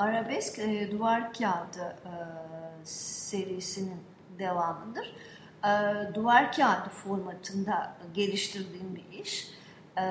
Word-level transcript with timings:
arabesk 0.00 0.58
e, 0.58 0.90
duvar 0.90 1.32
kağıdı 1.32 1.96
e, 2.04 2.12
serisinin 2.84 4.00
devamıdır. 4.38 5.14
E, 5.64 5.70
duvar 6.14 6.52
kağıdı 6.52 6.88
formatında 6.88 7.94
geliştirdiğim 8.14 8.96
bir 8.96 9.18
iş. 9.22 9.50
E, 9.98 10.02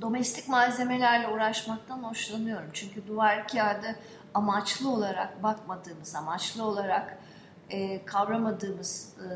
domestik 0.00 0.48
malzemelerle 0.48 1.28
uğraşmaktan 1.28 2.02
hoşlanıyorum. 2.02 2.70
Çünkü 2.72 3.06
duvar 3.06 3.48
kağıdı 3.48 3.96
amaçlı 4.34 4.90
olarak 4.90 5.42
bakmadığımız, 5.42 6.14
amaçlı 6.14 6.64
olarak 6.64 7.18
e, 7.70 8.04
kavramadığımız 8.04 9.16
e, 9.18 9.28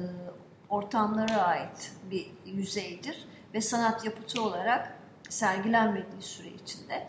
ortamlara 0.68 1.42
ait 1.42 1.92
bir 2.10 2.30
yüzeydir. 2.46 3.28
Ve 3.54 3.60
sanat 3.60 4.04
yapıtı 4.04 4.42
olarak 4.42 4.94
sergilenmediği 5.28 6.22
süre 6.22 6.48
içinde 6.48 7.08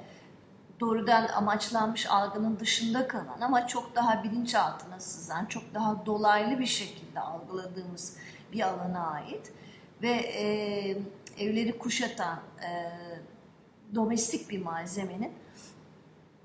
doğrudan 0.80 1.28
amaçlanmış 1.28 2.08
algının 2.10 2.60
dışında 2.60 3.08
kalan 3.08 3.42
ama 3.42 3.68
çok 3.68 3.96
daha 3.96 4.24
bilinçaltına 4.24 5.00
sızan, 5.00 5.46
çok 5.46 5.74
daha 5.74 6.06
dolaylı 6.06 6.60
bir 6.60 6.66
şekilde 6.66 7.20
algıladığımız 7.20 8.18
bir 8.54 8.62
alana 8.62 9.08
ait 9.12 9.52
ve 10.02 10.12
e, 10.12 10.98
evleri 11.38 11.78
kuşatan 11.78 12.40
e, 12.64 12.92
domestik 13.96 14.50
bir 14.50 14.62
malzemenin 14.62 15.32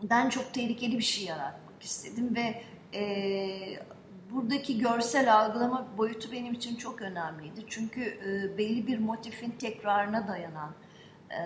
ben 0.02 0.28
çok 0.28 0.54
tehlikeli 0.54 0.98
bir 0.98 1.04
şey 1.04 1.24
yaratmak 1.24 1.82
istedim 1.82 2.36
ve 2.36 2.62
e, 2.98 3.04
buradaki 4.30 4.78
görsel 4.78 5.34
algılama 5.34 5.86
boyutu 5.98 6.32
benim 6.32 6.52
için 6.52 6.76
çok 6.76 7.02
önemliydi. 7.02 7.60
Çünkü 7.68 8.02
e, 8.02 8.58
belli 8.58 8.86
bir 8.86 8.98
motifin 8.98 9.50
tekrarına 9.50 10.28
dayanan 10.28 10.72
e, 11.30 11.40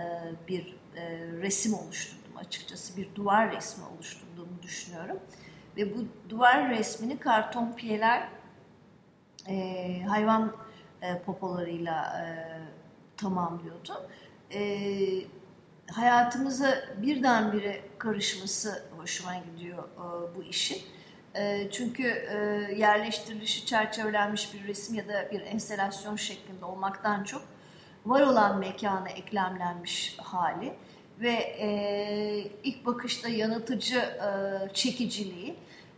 bir 0.49 0.77
e, 0.97 1.19
resim 1.43 1.75
oluşturdum 1.75 2.28
açıkçası. 2.39 2.97
Bir 2.97 3.15
duvar 3.15 3.53
resmi 3.53 3.85
oluşturduğumu 3.85 4.63
düşünüyorum. 4.63 5.19
Ve 5.77 5.97
bu 5.97 6.05
duvar 6.29 6.71
resmini 6.71 7.19
karton 7.19 7.73
piyeler 7.73 8.29
e, 9.49 10.03
hayvan 10.03 10.57
e, 11.03 11.19
popolarıyla 11.19 12.25
e, 12.25 12.27
tamamlıyordu. 13.17 14.09
E, 14.55 14.61
hayatımıza 15.91 16.75
birdenbire 17.03 17.81
karışması 17.99 18.83
hoşuma 18.97 19.35
gidiyor 19.37 19.85
e, 19.85 20.37
bu 20.37 20.43
işin. 20.43 20.83
E, 21.35 21.71
çünkü 21.71 22.05
e, 22.05 22.37
yerleştirilişi 22.77 23.67
çerçevelenmiş 23.67 24.55
bir 24.55 24.67
resim 24.67 24.95
ya 24.95 25.09
da 25.09 25.31
bir 25.31 25.41
enstelasyon 25.41 26.17
şeklinde 26.17 26.65
olmaktan 26.65 27.25
çok 27.25 27.43
var 28.07 28.21
olan 28.21 28.59
mekana 28.59 29.09
eklemlenmiş 29.09 30.19
hali 30.19 30.75
ve 31.21 31.33
e, 31.61 32.51
ilk 32.65 32.87
bakışta 32.87 33.29
yanıltıcı 33.29 33.99
e, 33.99 34.29
çekiciliği 34.75 35.57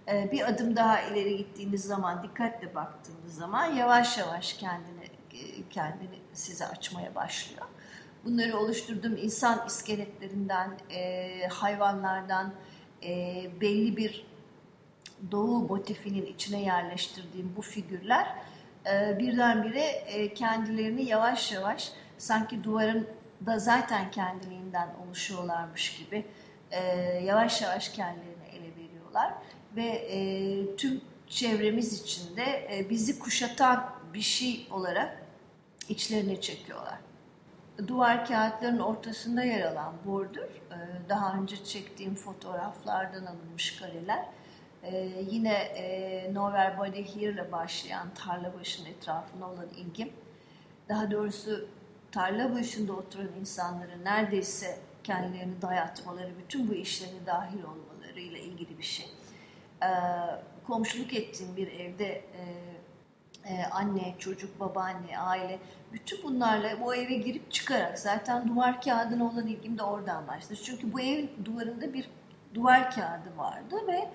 e, 0.09 0.33
bir 0.33 0.49
adım 0.49 0.77
daha 0.77 1.01
ileri 1.01 1.37
gittiğiniz 1.37 1.85
zaman 1.85 2.23
dikkatle 2.23 2.75
baktığınız 2.75 3.35
zaman 3.35 3.65
yavaş 3.65 4.19
yavaş 4.19 4.53
kendini 4.53 5.05
e, 5.33 5.69
kendini 5.71 6.19
size 6.33 6.67
açmaya 6.67 7.15
başlıyor. 7.15 7.67
Bunları 8.25 8.59
oluşturduğum 8.59 9.17
insan 9.17 9.67
iskeletlerinden, 9.67 10.71
e, 10.91 11.47
hayvanlardan 11.47 12.53
e, 13.03 13.45
belli 13.61 13.97
bir 13.97 14.27
doğu 15.31 15.69
motifinin 15.69 16.27
içine 16.27 16.63
yerleştirdiğim 16.63 17.53
bu 17.57 17.63
figürler 17.63 18.37
e, 18.87 19.19
birdenbire 19.19 19.85
e, 19.85 20.35
kendilerini 20.35 21.05
yavaş 21.05 21.53
yavaş 21.53 21.93
sanki 22.19 22.65
duvarın 22.65 23.09
da 23.47 23.59
zaten 23.59 24.11
kendiliğinden 24.11 24.89
oluşuyorlarmış 25.07 25.99
gibi 25.99 26.27
e, 26.71 26.81
yavaş 27.25 27.63
yavaş 27.63 27.89
kendilerini 27.89 28.45
ele 28.53 28.77
veriyorlar 28.77 29.35
ve 29.77 29.87
e, 29.87 30.77
tüm 30.77 31.01
çevremiz 31.29 32.03
içinde 32.03 32.69
e, 32.73 32.91
bizi 32.91 33.19
kuşatan 33.19 33.91
bir 34.15 34.21
şey 34.21 34.69
olarak 34.71 35.23
içlerine 35.89 36.41
çekiyorlar. 36.41 36.99
Duvar 37.87 38.27
kağıtlarının 38.27 38.81
ortasında 38.81 39.45
yer 39.45 39.61
alan 39.61 39.95
bordür, 40.07 40.43
e, 40.43 41.09
daha 41.09 41.35
önce 41.35 41.65
çektiğim 41.65 42.15
fotoğraflardan 42.15 43.27
alınmış 43.27 43.81
kareler 43.81 44.27
ee, 44.83 45.25
yine 45.31 45.53
e, 45.53 46.35
Nowhere 46.35 46.79
Body 46.79 47.05
Here 47.05 47.33
ile 47.33 47.53
başlayan 47.53 48.15
tarla 48.15 48.55
başının 48.61 48.89
etrafına 48.89 49.51
olan 49.51 49.69
ilgim, 49.69 50.13
daha 50.89 51.11
doğrusu 51.11 51.69
tarla 52.13 52.55
başında 52.55 52.93
oturan 52.93 53.29
insanların 53.41 54.05
neredeyse 54.05 54.79
kendilerini 55.05 55.63
dayatmaları, 55.63 56.31
bütün 56.39 56.69
bu 56.69 56.75
işlere 56.75 57.27
dahil 57.27 57.63
olmalarıyla 57.63 58.39
ilgili 58.39 58.79
bir 58.79 58.83
şey. 58.83 59.07
Ee, 59.83 59.87
komşuluk 60.67 61.15
ettiğim 61.15 61.57
bir 61.57 61.69
evde 61.69 62.07
e, 62.07 62.43
e, 63.45 63.65
anne, 63.65 64.15
çocuk, 64.19 64.61
babaanne, 64.61 65.19
aile, 65.19 65.59
bütün 65.93 66.23
bunlarla 66.23 66.81
bu 66.81 66.95
eve 66.95 67.15
girip 67.15 67.53
çıkarak 67.53 67.99
zaten 67.99 68.49
duvar 68.49 68.83
kağıdına 68.83 69.25
olan 69.25 69.47
ilgim 69.47 69.79
de 69.79 69.83
oradan 69.83 70.29
başladı. 70.29 70.61
Çünkü 70.65 70.93
bu 70.93 71.01
ev 71.01 71.27
duvarında 71.45 71.93
bir 71.93 72.11
duvar 72.55 72.91
kağıdı 72.91 73.37
vardı 73.37 73.77
ve 73.87 74.09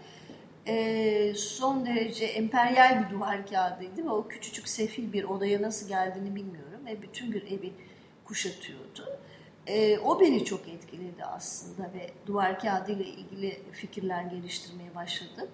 e, 0.68 1.34
son 1.36 1.86
derece 1.86 2.26
emperyal 2.26 3.06
bir 3.06 3.16
duvar 3.16 3.48
kağıdıydı 3.48 4.06
ve 4.06 4.10
o 4.10 4.28
küçücük 4.28 4.68
sefil 4.68 5.14
bir 5.14 5.24
odaya 5.24 5.62
nasıl 5.62 5.88
geldiğini 5.88 6.36
bilmiyorum 6.36 6.80
ve 6.86 7.02
bütün 7.02 7.34
bir 7.34 7.44
evi 7.44 7.74
kuşatıyordu. 8.26 9.20
E, 9.68 10.00
o 10.00 10.20
beni 10.20 10.46
çok 10.46 10.68
etkiledi 10.68 11.26
aslında 11.26 11.84
ve 11.94 12.10
duvar 12.26 12.60
kağıdı 12.60 12.92
ile 12.92 13.06
ilgili 13.06 13.60
fikirler 13.72 14.24
geliştirmeye 14.24 14.96
başladım. 14.96 15.48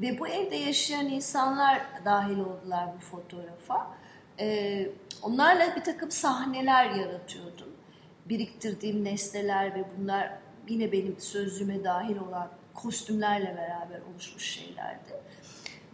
Ve 0.00 0.18
bu 0.18 0.28
evde 0.28 0.56
yaşayan 0.56 1.06
insanlar 1.06 1.82
dahil 2.04 2.38
oldular 2.38 2.88
bu 2.96 3.00
fotoğrafa. 3.00 3.96
E, 4.40 4.88
onlarla 5.22 5.76
bir 5.76 5.84
takım 5.84 6.10
sahneler 6.10 6.90
yaratıyordum. 6.90 7.68
Biriktirdiğim 8.26 9.04
nesneler 9.04 9.74
ve 9.74 9.84
bunlar 9.98 10.38
yine 10.68 10.92
benim 10.92 11.20
sözlüğüme 11.20 11.84
dahil 11.84 12.16
olan 12.16 12.50
kostümlerle 12.74 13.56
beraber 13.56 14.00
oluşmuş 14.12 14.44
şeylerdi. 14.44 15.14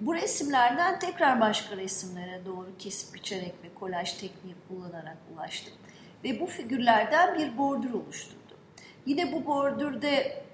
Bu 0.01 0.15
resimlerden 0.15 0.99
tekrar 0.99 1.41
başka 1.41 1.77
resimlere 1.77 2.41
doğru 2.47 2.69
kesip 2.79 3.15
biçerek 3.15 3.55
ve 3.65 3.75
kolaj 3.75 4.13
tekniği 4.13 4.55
kullanarak 4.69 5.17
ulaştım. 5.35 5.75
Ve 6.25 6.41
bu 6.41 6.47
figürlerden 6.47 7.39
bir 7.39 7.59
bordür 7.59 7.93
oluşturdum. 7.93 8.57
Yine 9.07 9.33
bu 9.33 9.47
bordürde 9.47 10.45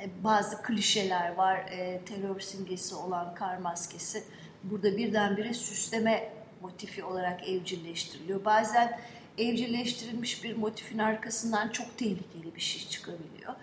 e, 0.00 0.24
bazı 0.24 0.62
klişeler 0.62 1.34
var. 1.34 1.56
E, 1.56 2.00
terör 2.04 2.40
simgesi 2.40 2.94
olan 2.94 3.34
kar 3.34 3.56
maskesi 3.56 4.24
burada 4.62 4.96
birdenbire 4.96 5.54
süsleme 5.54 6.32
motifi 6.60 7.04
olarak 7.04 7.48
evcilleştiriliyor. 7.48 8.44
Bazen 8.44 9.00
evcilleştirilmiş 9.38 10.44
bir 10.44 10.56
motifin 10.56 10.98
arkasından 10.98 11.68
çok 11.68 11.98
tehlikeli 11.98 12.54
bir 12.56 12.60
şey 12.60 12.88
çıkabiliyor 12.88 13.54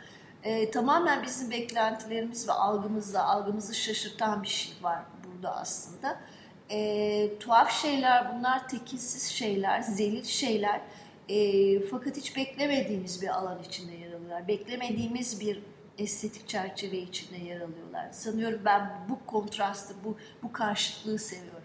e, 0.44 0.72
tamamen 0.72 1.24
bizim 1.24 1.52
beklentilerimiz 1.52 2.48
ve 2.48 2.52
algımızla 2.52 3.26
algımızı 3.26 3.76
şaşırtan 3.76 4.44
bir 4.44 4.48
şey 4.48 4.74
var 4.82 5.00
burada 5.26 5.56
aslında. 5.56 6.20
E, 6.72 7.40
tuhaf 7.40 7.82
şeyler 7.82 8.38
bunlar, 8.38 8.70
tekilsiz 8.70 9.24
şeyler, 9.24 9.82
zelil 9.82 10.24
şeyler. 10.24 10.82
E, 11.30 11.80
fakat 11.86 12.18
hiç 12.18 12.38
beklemediğimiz 12.38 13.22
bir 13.22 13.28
alan 13.28 13.64
içinde 13.64 13.94
yer 13.94 14.14
alıyorlar. 14.14 14.48
Beklemediğimiz 14.48 15.40
bir 15.40 15.60
estetik 15.98 16.48
çerçeve 16.48 16.98
içinde 16.98 17.38
yer 17.38 17.62
alıyorlar. 17.62 18.12
Sanıyorum 18.12 18.62
ben 18.66 19.06
bu 19.10 19.26
kontrastı, 19.26 19.94
bu, 20.04 20.18
bu 20.44 20.52
karşıtlığı 20.52 21.20
seviyorum 21.20 21.59